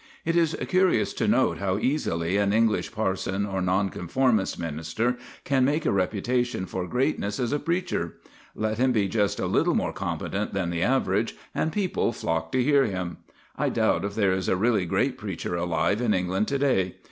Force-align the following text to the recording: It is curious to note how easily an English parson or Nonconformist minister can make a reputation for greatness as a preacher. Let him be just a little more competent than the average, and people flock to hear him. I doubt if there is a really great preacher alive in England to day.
It 0.25 0.35
is 0.35 0.57
curious 0.67 1.13
to 1.13 1.27
note 1.27 1.59
how 1.59 1.77
easily 1.77 2.35
an 2.37 2.53
English 2.53 2.91
parson 2.91 3.45
or 3.45 3.61
Nonconformist 3.61 4.57
minister 4.57 5.15
can 5.43 5.63
make 5.63 5.85
a 5.85 5.91
reputation 5.91 6.65
for 6.65 6.87
greatness 6.87 7.39
as 7.39 7.51
a 7.51 7.59
preacher. 7.59 8.15
Let 8.55 8.79
him 8.79 8.93
be 8.93 9.07
just 9.07 9.39
a 9.39 9.45
little 9.45 9.75
more 9.75 9.93
competent 9.93 10.55
than 10.55 10.71
the 10.71 10.81
average, 10.81 11.35
and 11.53 11.71
people 11.71 12.13
flock 12.13 12.51
to 12.53 12.63
hear 12.63 12.85
him. 12.85 13.17
I 13.55 13.69
doubt 13.69 14.03
if 14.03 14.15
there 14.15 14.31
is 14.33 14.49
a 14.49 14.55
really 14.55 14.87
great 14.87 15.19
preacher 15.19 15.55
alive 15.55 16.01
in 16.01 16.15
England 16.15 16.47
to 16.47 16.57
day. 16.57 16.95